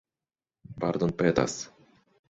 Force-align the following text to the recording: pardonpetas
pardonpetas 0.79 1.69